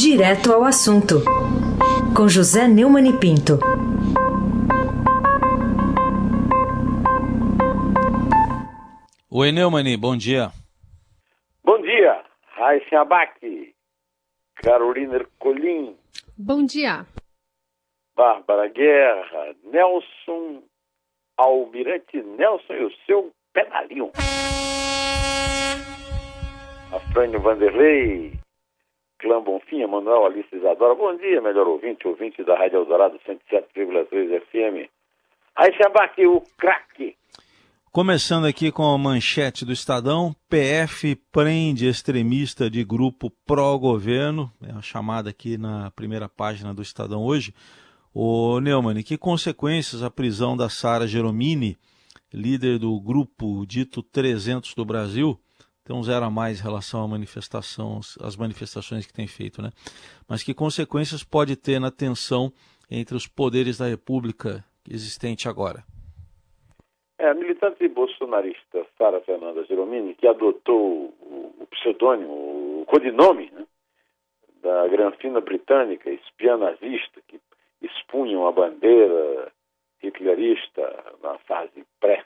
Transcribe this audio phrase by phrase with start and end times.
[0.00, 1.24] Direto ao assunto,
[2.16, 3.58] com José Neumann e Pinto.
[9.28, 10.52] Oi, Neumani, bom dia.
[11.64, 12.22] Bom dia,
[12.54, 13.74] Raíssa Abac,
[14.62, 15.96] Carolina Ercolim.
[16.36, 17.04] Bom dia.
[18.14, 20.62] Bárbara Guerra, Nelson,
[21.36, 24.12] Almirante Nelson e o seu pedalinho.
[26.92, 28.38] Afrânio Vanderlei,
[29.18, 30.94] Clã Bonfim, Manuel Alice Isadora.
[30.94, 34.88] Bom dia, melhor ouvinte, ouvinte da Rádio Eldorado 107,3 FM.
[35.56, 37.16] Aí se abaque o craque.
[37.90, 44.82] Começando aqui com a manchete do Estadão, PF prende extremista de grupo pró-governo, é a
[44.82, 47.52] chamada aqui na primeira página do Estadão hoje.
[48.14, 51.76] O Neumann, que consequências a prisão da Sara Geromini,
[52.32, 55.36] líder do grupo dito 300 do Brasil,
[55.92, 59.70] um zero a mais em relação à manifestação, às manifestações que tem feito, né?
[60.28, 62.52] Mas que consequências pode ter na tensão
[62.90, 65.84] entre os poderes da República existente agora?
[67.18, 73.66] É, a militante bolsonarista Sara Fernanda Giromini, que adotou o, o pseudônimo, o codinome né,
[74.62, 77.40] da granfina britânica, espiã nazista, que
[77.82, 79.52] expunham a bandeira
[80.02, 82.24] hitlerista na fase pré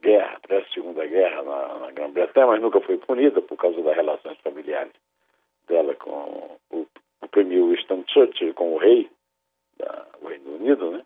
[0.00, 4.92] guerra, pré-segunda guerra na, na Grã-Bretanha, mas nunca foi punida por causa das relações familiares
[5.66, 6.86] dela com o,
[7.22, 9.10] o premier Winston Churchill, com o rei
[10.20, 11.04] do Reino Unido, né?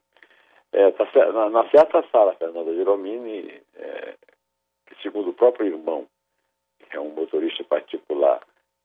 [0.73, 4.15] É, tá, na, na, certa sala, Fernanda Giromini, é,
[4.87, 6.07] que segundo o próprio irmão,
[6.91, 8.41] que é um motorista particular,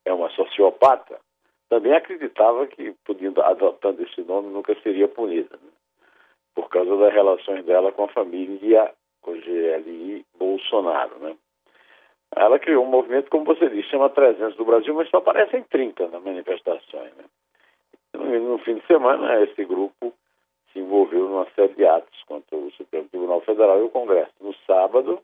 [0.06, 1.20] é uma sociopata,
[1.68, 5.70] também acreditava que, podendo, adotando esse nome, nunca seria punida, né?
[6.54, 8.94] por causa das relações dela com a família
[9.35, 11.35] GLI Bolsonaro, né?
[12.35, 16.08] Ela criou um movimento, como você disse, chama 300 do Brasil, mas só aparecem 30
[16.09, 17.25] nas manifestações, né?
[18.13, 20.13] No, no fim de semana, esse grupo
[20.72, 24.31] se envolveu numa série de atos contra o Supremo Tribunal Federal e o Congresso.
[24.39, 25.19] No sábado,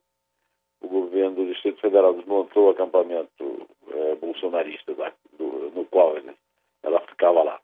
[0.81, 6.15] o governo do Distrito Federal desmontou o acampamento é, bolsonarista, da, do, no qual
[6.83, 7.59] ela ficava lá,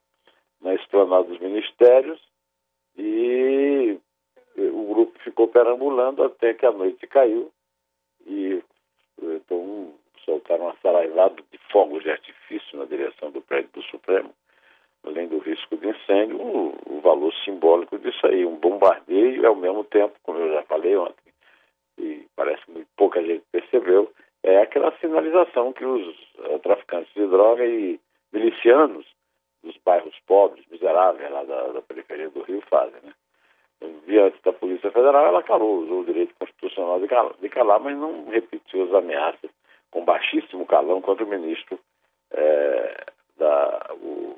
[0.60, 2.20] na esplanada dos ministérios,
[2.96, 3.98] e
[4.94, 7.50] grupo ficou perambulando até que a noite caiu
[8.26, 8.62] e
[9.22, 9.94] então
[10.24, 14.30] soltaram uma saraivada de fogos de artifício na direção do prédio do Supremo,
[15.04, 19.56] além do risco de incêndio, o, o valor simbólico disso aí, um bombardeio e ao
[19.56, 21.32] mesmo tempo, como eu já falei ontem,
[21.98, 26.06] e parece que pouca gente percebeu, é aquela sinalização que os
[26.38, 28.00] uh, traficantes de droga e
[28.32, 29.06] milicianos
[29.62, 33.11] dos bairros pobres, miseráveis lá da, da periferia do Rio fazem, né?
[34.06, 37.96] Diante da Polícia Federal, ela calou, usou o direito constitucional de calar, de calar, mas
[37.96, 39.50] não repetiu as ameaças
[39.90, 41.78] com baixíssimo calão contra o ministro,
[42.32, 43.04] é,
[43.36, 44.36] da, o,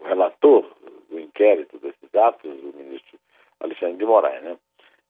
[0.00, 0.66] o, relator
[1.08, 3.18] do inquérito desses atos, o ministro
[3.60, 4.42] Alexandre de Moraes.
[4.42, 4.56] Né?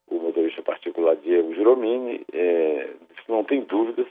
[0.07, 4.07] O motorista particular Diego Giromini é, disse que não tem dúvidas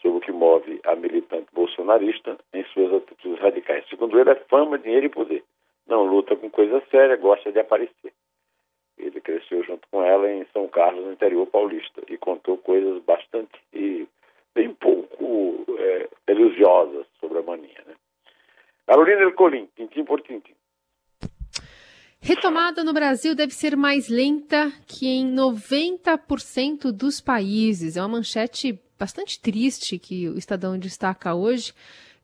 [0.00, 3.88] sobre o que move a militante bolsonarista em suas atitudes radicais.
[3.88, 5.42] Segundo ele, é fama, dinheiro e poder.
[5.86, 8.05] Não luta com coisa séria, gosta de aparecer.
[9.36, 13.52] Ele cresceu junto com ela em São Carlos, no interior paulista, e contou coisas bastante
[13.72, 14.06] e
[14.54, 17.82] bem pouco é, elogiosas sobre a mania.
[17.86, 17.94] Né?
[18.86, 20.54] Carolina Ercolim, tintim por tintim.
[22.20, 27.96] Retomada no Brasil deve ser mais lenta que em 90% dos países.
[27.96, 31.72] É uma manchete bastante triste que o Estadão destaca hoje.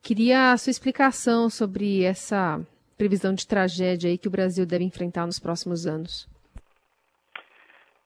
[0.00, 2.60] Queria a sua explicação sobre essa
[2.96, 6.31] previsão de tragédia aí que o Brasil deve enfrentar nos próximos anos.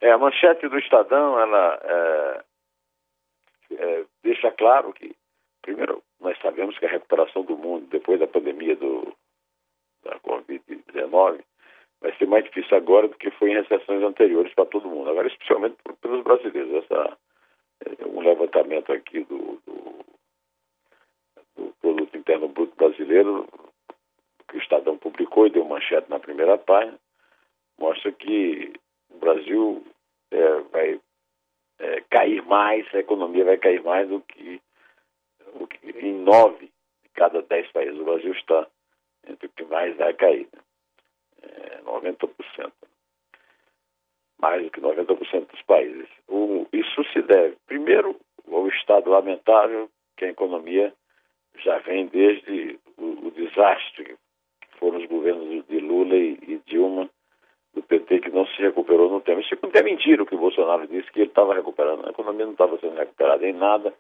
[0.07, 2.45] É, a manchete do Estadão, ela é,
[3.73, 5.17] é, deixa claro que,
[5.63, 9.13] primeiro, nós sabemos que a recuperação do mundo depois da pandemia do,
[10.05, 11.41] da Covid-19
[12.01, 15.11] vai ser mais difícil agora do que foi em recessões anteriores para todo mundo.
[15.11, 16.85] Agora, especialmente pelos brasileiros.
[16.85, 17.19] Essa,
[17.81, 20.05] é, um levantamento aqui do, do,
[21.57, 23.49] do Produto Interno Bruto Brasileiro,
[24.49, 26.97] que o Estadão publicou e deu manchete na primeira página,
[27.77, 28.73] mostra que
[29.11, 29.85] o Brasil
[30.31, 31.01] é, vai
[31.79, 34.61] é, cair mais, a economia vai cair mais do que,
[35.59, 37.99] do que em nove de cada dez países.
[37.99, 38.67] O Brasil está
[39.27, 40.61] entre o que mais vai cair, né?
[41.43, 42.73] é, 90%.
[44.39, 46.09] Mais do que 90% dos países.
[46.29, 48.19] O, isso se deve, primeiro,
[48.51, 50.93] ao estado lamentável que a economia
[51.59, 54.17] já vem desde o, o desastre
[54.61, 57.09] que foram os governos de Lula e, e Dilma
[57.75, 59.41] do PT que não se recuperou no tempo.
[59.41, 62.07] Isso é mentira o que o Bolsonaro disse, que ele estava recuperando.
[62.07, 63.93] A economia não estava sendo recuperada em nada,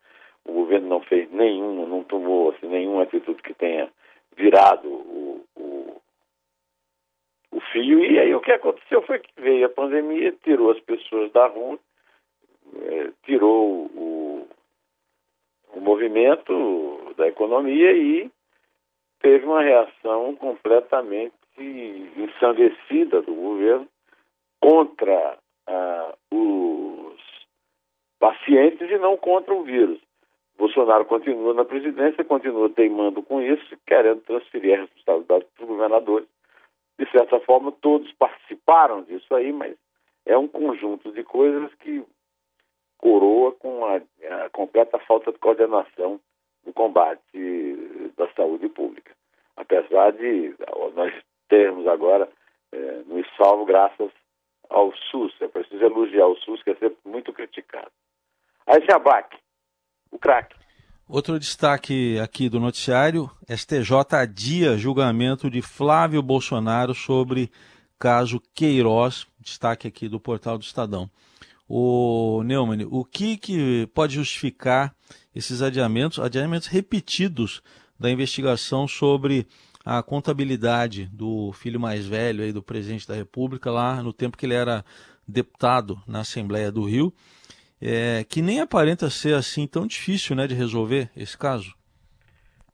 [0.45, 3.89] o governo não fez nenhum, não tomou assim, nenhuma atitude que tenha
[4.37, 6.03] virado o, o,
[7.53, 8.05] o fio.
[8.05, 11.79] E aí o que aconteceu foi que veio a pandemia, tirou as pessoas da rua,
[12.83, 14.49] é, tirou o,
[15.75, 18.31] o movimento da economia e
[19.21, 23.89] teve uma reação completamente ensandecida do governo
[24.61, 27.17] contra ah, os
[28.19, 30.01] pacientes e não contra o vírus.
[30.57, 36.29] Bolsonaro continua na presidência, continua teimando com isso, querendo transferir a responsabilidade para os governadores.
[36.99, 39.77] De certa forma, todos participaram disso aí, mas
[40.25, 42.03] é um conjunto de coisas que
[42.99, 46.19] coroa com a, a completa falta de coordenação
[46.65, 49.13] no combate da saúde pública.
[49.57, 50.55] Apesar de
[50.95, 51.13] nós
[51.49, 52.29] termos agora
[52.73, 54.11] é, nos salvo graças
[54.77, 55.33] ao SUS.
[55.41, 57.91] É preciso elogiar o SUS, que é sempre muito criticado.
[58.69, 59.39] Se abaque,
[60.11, 60.55] o craque.
[61.09, 67.51] Outro destaque aqui do noticiário: STJ adia julgamento de Flávio Bolsonaro sobre
[67.99, 71.09] caso Queiroz, destaque aqui do portal do Estadão.
[71.69, 74.95] O Neumann, o que, que pode justificar
[75.35, 77.63] esses adiamentos, adiamentos repetidos
[77.99, 79.47] da investigação sobre
[79.87, 84.45] a contabilidade do filho mais velho aí do presidente da República lá no tempo que
[84.45, 84.85] ele era
[85.29, 87.13] deputado na Assembleia do Rio,
[87.81, 91.73] é, que nem aparenta ser assim tão difícil né, de resolver esse caso?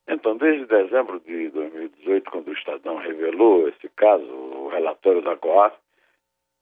[0.08, 5.76] Então, desde dezembro de 2018, quando o Estadão revelou esse caso, o relatório da COAF,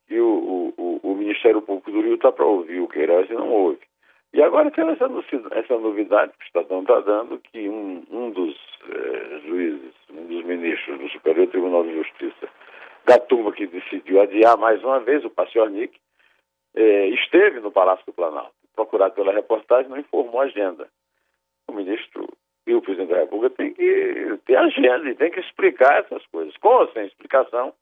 [0.09, 3.49] e o, o, o Ministério Público do Rio está para ouvir o Queiroz e não
[3.49, 3.79] ouve.
[4.33, 5.07] E agora tem essa,
[5.53, 8.57] essa novidade que o Estadão está dando, que um, um dos
[8.89, 12.49] eh, juízes, um dos ministros do Superior Tribunal de Justiça,
[13.11, 15.99] da turma que decidiu adiar mais uma vez o Paciornik,
[16.77, 18.55] eh, esteve no Palácio do Planalto.
[18.77, 20.89] Procurado pela reportagem, não informou a agenda.
[21.67, 22.29] O ministro
[22.69, 26.57] e o presidente da República têm que ter agenda e têm que explicar essas coisas.
[26.59, 27.75] Com ou sem explicação,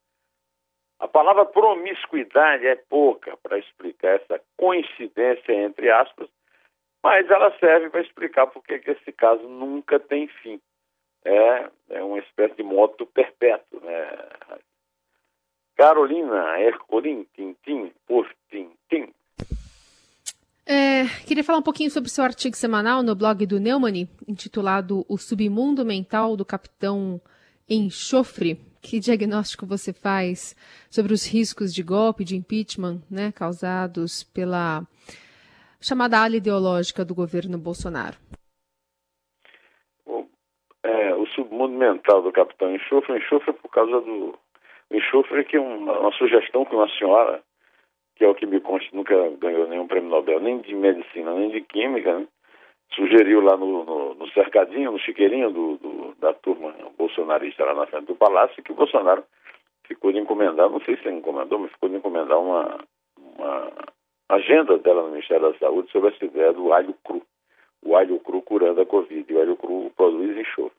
[0.98, 6.30] a palavra promiscuidade é pouca para explicar essa coincidência, entre aspas,
[7.04, 10.58] mas ela serve para explicar por que esse caso nunca tem fim.
[11.22, 13.67] É, é uma espécie de moto perpétuo.
[16.18, 19.12] Carolina Ercolim, Tintim, por Tintim.
[20.66, 25.04] É, queria falar um pouquinho sobre o seu artigo semanal no blog do Neumann, intitulado
[25.08, 27.20] O Submundo Mental do Capitão
[27.68, 28.60] Enxofre.
[28.80, 30.54] Que diagnóstico você faz
[30.90, 34.86] sobre os riscos de golpe, de impeachment, né, causados pela
[35.80, 38.16] chamada ala ideológica do governo Bolsonaro?
[40.06, 40.26] O,
[40.82, 44.38] é, o submundo mental do capitão Enxofre, enxofre é por causa do.
[44.90, 47.42] Enxofre que uma, uma sugestão que uma senhora,
[48.16, 51.50] que é o que me consta, nunca ganhou nenhum prêmio Nobel, nem de medicina, nem
[51.50, 52.26] de química, né?
[52.94, 57.86] sugeriu lá no, no, no, cercadinho, no chiqueirinho do, do, da turma bolsonarista lá na
[57.86, 59.24] frente do palácio, que o Bolsonaro
[59.84, 62.78] ficou de encomendar, não sei se ele encomendou, mas ficou de encomendar uma,
[63.16, 63.72] uma
[64.28, 67.22] agenda dela no Ministério da Saúde sobre essa ideia do alho cru.
[67.82, 69.32] O alho cru curando a Covid.
[69.32, 70.77] E o alho cru produz enxofre.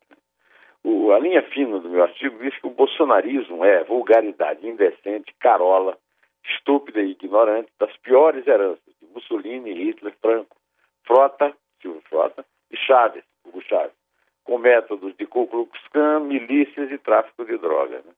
[0.84, 5.98] O, a linha fina do meu artigo diz que o bolsonarismo é vulgaridade indecente, carola,
[6.44, 10.56] estúpida e ignorante das piores heranças de Mussolini, Hitler, Franco,
[11.06, 13.96] Frota, Silvio Frota e Chaves, Hugo Chaves,
[14.44, 18.04] com métodos de Ku Klux Klan, milícias e tráfico de drogas.
[18.06, 18.14] Né?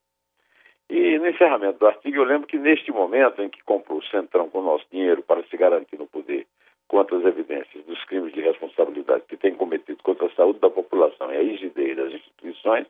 [0.90, 4.50] E no encerramento do artigo, eu lembro que neste momento em que comprou o Centrão
[4.50, 6.46] com o nosso dinheiro para se garantir no poder
[6.92, 11.34] contra as evidências dos crimes de responsabilidade que tem cometido contra a saúde da população
[11.34, 12.86] e a rigidez das instituições,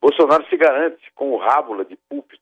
[0.00, 2.40] Bolsonaro se garante com o rábula de púlpito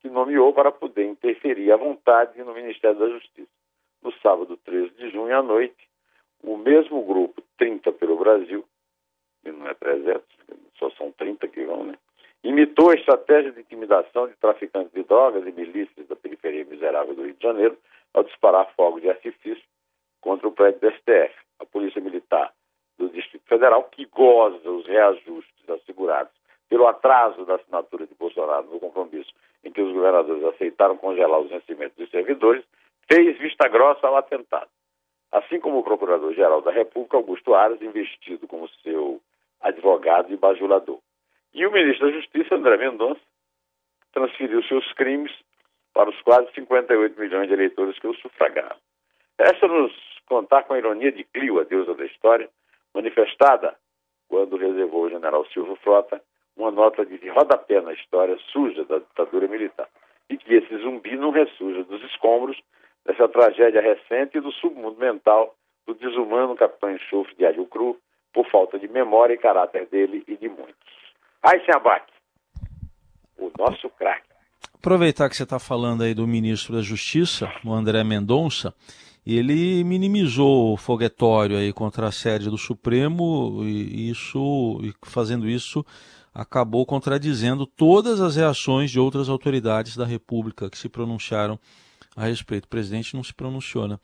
[0.00, 3.48] que nomeou para poder interferir à vontade no Ministério da Justiça.
[4.02, 5.88] No sábado 13 de junho à noite,
[6.42, 8.64] o mesmo grupo, 30 pelo Brasil,
[9.44, 10.22] que não é 300,
[10.76, 11.94] só são 30 que vão, né?
[12.42, 17.22] imitou a estratégia de intimidação de traficantes de drogas e milícias da periferia miserável do
[17.22, 17.78] Rio de Janeiro
[18.12, 19.62] ao disparar fogo de artifício
[20.20, 21.34] contra o prédio do STF.
[21.60, 22.52] A Polícia Militar
[22.98, 26.32] do Distrito Federal, que goza os reajustes assegurados
[26.68, 29.32] pelo atraso da assinatura de Bolsonaro no compromisso
[29.64, 32.64] em que os governadores aceitaram congelar os vencimentos dos servidores,
[33.10, 34.68] fez vista grossa ao atentado.
[35.32, 39.20] Assim como o Procurador-Geral da República, Augusto Aras, investido como seu
[39.60, 40.98] advogado e bajulador.
[41.52, 43.20] E o ministro da Justiça, André Mendonça,
[44.12, 45.32] transferiu seus crimes
[45.92, 48.76] para os quase 58 milhões de eleitores que o sufragaram.
[49.38, 49.92] Essa nos
[50.26, 52.48] contar com a ironia de Clio, a deusa da história,
[52.94, 53.76] manifestada
[54.28, 56.20] quando reservou o general Silvio Frota
[56.56, 59.88] uma nota de rodapé na história suja da ditadura militar.
[60.28, 62.60] E que esse zumbi não ressurja dos escombros
[63.06, 65.54] dessa tragédia recente e do submundo mental
[65.86, 67.96] do desumano capitão enxofre de Alho Cru,
[68.34, 70.74] por falta de memória e caráter dele e de muitos.
[71.42, 72.12] Aí abate.
[73.38, 74.28] O nosso craque.
[74.74, 78.74] Aproveitar que você está falando aí do ministro da Justiça, o André Mendonça,
[79.36, 85.84] ele minimizou o foguetório aí contra a sede do Supremo e isso, fazendo isso,
[86.34, 91.58] acabou contradizendo todas as reações de outras autoridades da República que se pronunciaram
[92.16, 92.64] a respeito.
[92.64, 93.86] O presidente não se pronunciou.
[93.86, 93.96] Né?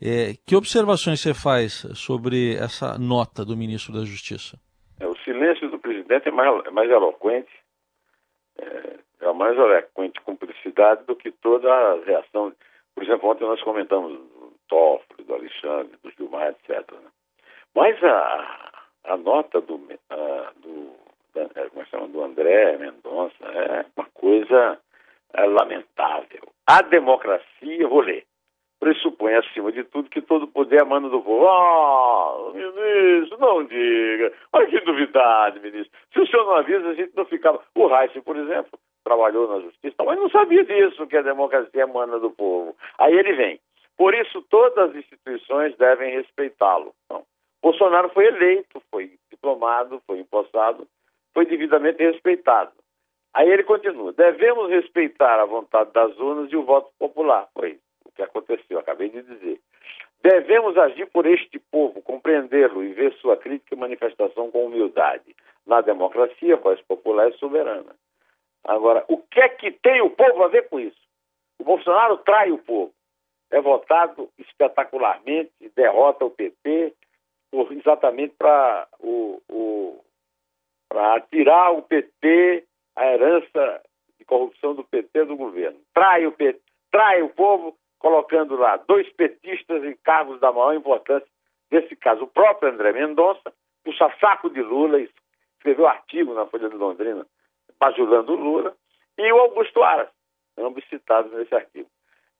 [0.00, 4.58] É, que observações você faz sobre essa nota do ministro da Justiça?
[4.98, 7.52] É, o silêncio do presidente é mais, é mais eloquente,
[8.58, 12.52] é, é mais eloquente cumplicidade do que toda a reação.
[12.94, 14.18] Por exemplo, ontem nós comentamos
[14.72, 16.90] Toffoli, do Alexandre, do Gilmar, etc.
[16.92, 17.10] Né?
[17.74, 18.70] Mas a,
[19.04, 20.92] a nota do, a, do
[21.34, 24.78] é, como é chama, do André Mendonça, é uma coisa
[25.34, 26.48] é, lamentável.
[26.66, 28.24] A democracia, vou ler,
[28.80, 31.46] pressupõe, acima de tudo, que todo poder é mano do povo.
[31.46, 34.32] Ah, ministro, não diga.
[34.54, 35.92] Olha que duvidade, ministro.
[36.14, 37.62] Se o senhor não avisa, a gente não ficava.
[37.74, 41.86] O Reich, por exemplo, trabalhou na justiça, mas não sabia disso, que a democracia é
[41.86, 42.74] mana do povo.
[42.98, 43.60] Aí ele vem.
[43.96, 46.94] Por isso, todas as instituições devem respeitá-lo.
[47.04, 47.24] Então,
[47.62, 50.86] Bolsonaro foi eleito, foi diplomado, foi empossado
[51.32, 52.72] foi devidamente respeitado.
[53.34, 57.48] Aí ele continua: devemos respeitar a vontade das urnas e o voto popular.
[57.54, 59.60] Foi o que aconteceu, acabei de dizer.
[60.22, 65.34] Devemos agir por este povo, compreendê-lo e ver sua crítica e manifestação com humildade.
[65.66, 67.94] Na democracia, a voz popular é soberana.
[68.64, 71.00] Agora, o que é que tem o povo a ver com isso?
[71.58, 72.92] O Bolsonaro trai o povo.
[73.52, 76.94] É votado espetacularmente, derrota o PT,
[77.50, 80.02] por, exatamente para o, o,
[81.30, 82.64] tirar o PT,
[82.96, 83.82] a herança
[84.18, 85.78] de corrupção do PT do governo.
[85.92, 91.28] Trai o, PT, trai o povo, colocando lá dois petistas em cargos da maior importância,
[91.70, 93.52] nesse caso o próprio André Mendonça,
[93.84, 94.98] puxa saco de Lula,
[95.56, 97.26] escreveu artigo na Folha de Londrina,
[97.78, 98.74] bajulando Lula,
[99.18, 100.08] e o Augusto Aras,
[100.58, 101.88] ambos citados nesse artigo,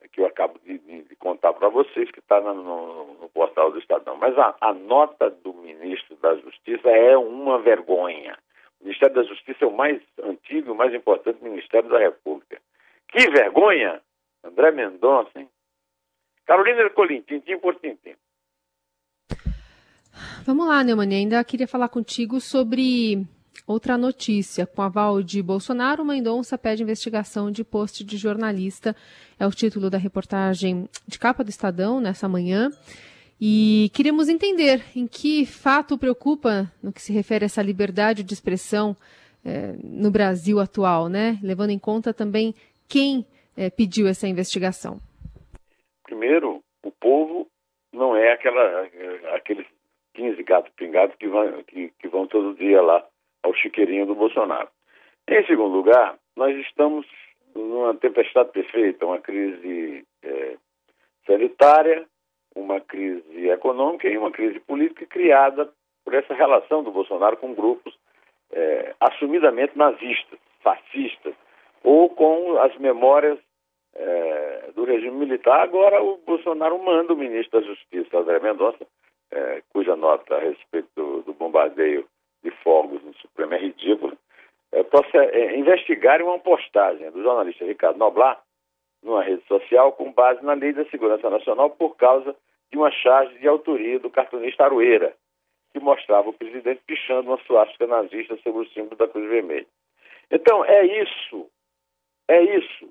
[0.09, 3.71] que eu acabo de, de, de contar para vocês, que está no, no, no, portal
[3.71, 4.17] do Estadão.
[4.17, 8.39] Mas a, a nota do ministro da Justiça é uma vergonha.
[8.81, 12.61] O Ministério da Justiça é o mais antigo e o mais importante Ministério da República.
[13.09, 14.01] Que vergonha!
[14.45, 15.49] André Mendonça, hein?
[16.45, 18.17] Carolina Ercolim, tintim por tintim.
[20.45, 21.15] Vamos lá, Neumann.
[21.15, 23.25] Ainda queria falar contigo sobre
[23.67, 24.67] outra notícia.
[24.67, 28.95] Com aval de Bolsonaro, Mendonça pede investigação de post de jornalista.
[29.39, 32.71] É o título da reportagem de capa do Estadão nessa manhã.
[33.41, 38.33] E queremos entender em que fato preocupa no que se refere a essa liberdade de
[38.33, 38.97] expressão
[39.45, 41.39] é, no Brasil atual, né?
[41.43, 42.55] Levando em conta também
[42.89, 45.01] quem é, pediu essa investigação.
[46.05, 47.49] Primeiro, o povo
[47.93, 48.89] não é aquela,
[49.35, 49.67] aqueles
[50.15, 53.05] 15 gatos pingados que vão, que, que vão todo dia lá
[53.43, 54.69] ao chiqueirinho do Bolsonaro.
[55.29, 57.07] Em segundo lugar, nós estamos
[57.55, 60.57] numa tempestade perfeita, uma crise é,
[61.27, 62.07] sanitária,
[62.55, 65.71] uma crise econômica e uma crise política criada
[66.05, 67.97] por essa relação do Bolsonaro com grupos
[68.53, 71.35] é, assumidamente nazistas, fascistas,
[71.83, 73.39] ou com as memórias
[73.95, 75.61] é, do regime militar.
[75.61, 78.87] Agora o Bolsonaro manda o ministro da Justiça, André Mendonça,
[79.31, 82.07] é, cuja nota a respeito do, do, bombardeio
[82.43, 84.17] de fogos no Supremo é ridícula,
[84.73, 84.85] é,
[85.17, 88.43] é, investigar uma postagem do jornalista Ricardo Noblar
[89.03, 92.35] numa rede social com base na Lei da Segurança Nacional por causa
[92.71, 95.15] de uma charge de autoria do cartunista Aroeira,
[95.73, 99.67] que mostrava o presidente pichando uma suástica nazista sobre o símbolo da Cruz Vermelha.
[100.31, 101.51] Então, é isso,
[102.29, 102.89] é isso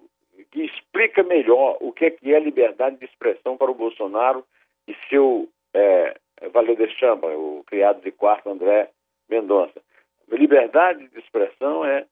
[0.51, 4.46] que explica melhor o que é, que é liberdade de expressão para o Bolsonaro
[4.88, 6.15] e seu é,
[6.51, 8.89] Valer de Chamba, o criado de quarto André
[9.32, 9.82] Mendonça.
[10.30, 12.06] Liberdade de expressão é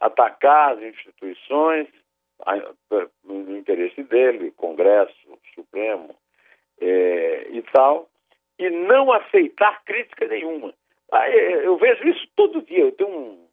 [0.00, 1.86] atacar as instituições,
[3.22, 5.14] no interesse dele, Congresso,
[5.54, 6.16] Supremo
[6.80, 8.08] é, e tal,
[8.58, 10.74] e não aceitar crítica nenhuma.
[11.12, 12.80] Ah, é, eu vejo isso todo dia.
[12.80, 13.48] Eu tenho um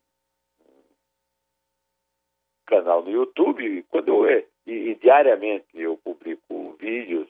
[2.66, 7.28] canal no YouTube, quando eu, é, e, e diariamente eu publico vídeos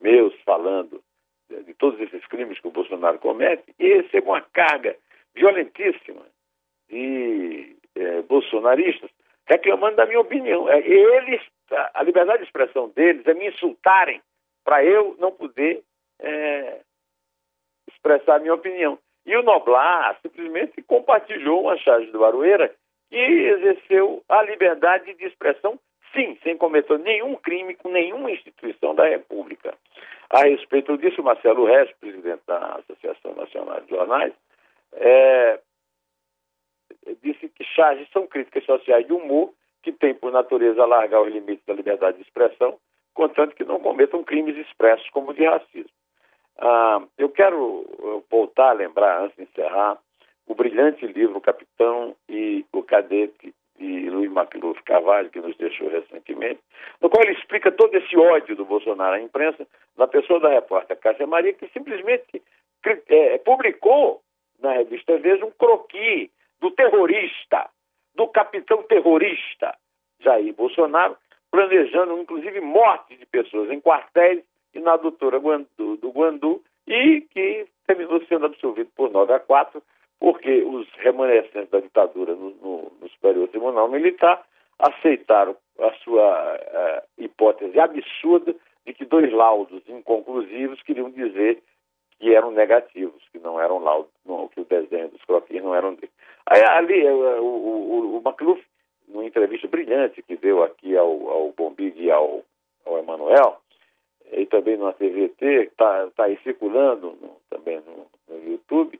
[0.00, 1.02] meus falando
[1.48, 4.96] de, de todos esses crimes que o Bolsonaro comete, e recebo uma carga
[5.34, 6.22] violentíssima
[6.88, 9.10] de é, bolsonaristas
[9.46, 10.68] reclamando da minha opinião.
[10.68, 11.40] É, eles,
[11.94, 14.20] a liberdade de expressão deles é me insultarem
[14.64, 15.82] para eu não poder
[16.20, 16.80] é,
[17.88, 18.98] expressar a minha opinião.
[19.26, 22.74] E o Noblar simplesmente compartilhou uma charge do Barueira
[23.10, 25.78] que exerceu a liberdade de expressão,
[26.12, 29.74] sim, sem cometer nenhum crime com nenhuma instituição da República.
[30.30, 34.32] A respeito disso, Marcelo Reis, presidente da Associação Nacional de Jornais,
[34.94, 35.60] é,
[37.22, 41.64] disse que charges são críticas sociais de humor que têm por natureza alargar os limites
[41.66, 42.78] da liberdade de expressão,
[43.12, 45.90] contanto que não cometam crimes expressos como o de racismo.
[46.58, 49.98] Ah, eu quero voltar a lembrar, antes de encerrar,
[50.46, 56.60] o brilhante livro Capitão e o Cadete de Luiz Macluf Carvalho, que nos deixou recentemente,
[57.00, 60.96] no qual ele explica todo esse ódio do Bolsonaro à imprensa, na pessoa da repórter
[60.98, 62.42] Cássia Maria, que simplesmente
[63.08, 64.22] é, publicou
[64.60, 65.16] na revista.
[65.18, 66.30] Veja um croqui
[66.60, 67.68] do terrorista,
[68.14, 69.74] do capitão terrorista
[70.20, 71.16] Jair Bolsonaro,
[71.50, 74.42] planejando inclusive mortes de pessoas em quartéis
[74.74, 79.82] e na doutora Guandu, do Guandu, e que terminou sendo absolvido por 9 a 4,
[80.18, 84.42] porque os remanescentes da ditadura no, no, no Superior Tribunal Militar
[84.78, 88.54] aceitaram a sua uh, hipótese absurda
[88.86, 91.62] de que dois laudos inconclusivos queriam dizer
[92.18, 94.03] que eram negativos, que não eram laudos,
[94.74, 96.12] não, que o desenho dos croquis não eram dele.
[96.46, 98.62] Aí ali uh, o, o, o McLuff,
[99.08, 102.42] numa entrevista brilhante que deu aqui ao, ao Bombig e ao,
[102.86, 103.58] ao Emanuel,
[104.32, 108.98] e também numa TVT, está tá aí circulando no, também no, no, YouTube,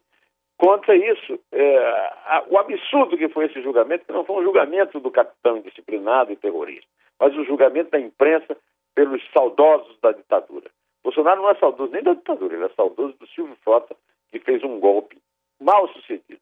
[0.57, 1.78] contra isso, é,
[2.26, 6.33] a, o absurdo que foi esse julgamento, que não foi um julgamento do capitão indisciplinado
[6.33, 6.88] e terrorista,
[7.19, 8.57] mas um julgamento da imprensa
[8.95, 10.71] pelos saudosos da ditadura.
[11.02, 13.97] Bolsonaro não é saudoso nem da ditadura, ele é saudoso do Silvio Frota,
[14.31, 15.19] que fez um golpe
[15.64, 16.40] mal sucedido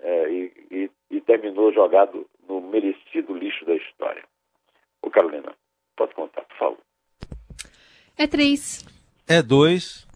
[0.00, 4.24] é, e, e, e terminou jogado no merecido lixo da história.
[5.00, 5.54] O Carolina,
[5.96, 6.78] pode contar, por favor.
[8.16, 8.84] É três.
[9.28, 10.06] É dois.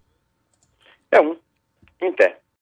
[1.12, 1.38] É um.
[2.00, 2.41] Em pé.